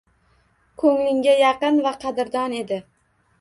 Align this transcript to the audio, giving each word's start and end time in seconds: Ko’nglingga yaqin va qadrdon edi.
Ko’nglingga 0.83 1.35
yaqin 1.41 1.77
va 1.89 1.93
qadrdon 2.05 2.57
edi. 2.63 2.81